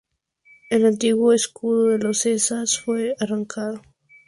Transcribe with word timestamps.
El 0.71 0.87
antiguo 0.87 1.31
escudo 1.31 1.89
de 1.89 1.99
los 1.99 2.21
Sessa 2.21 2.63
fue 2.65 3.15
arrancado. 3.19 3.83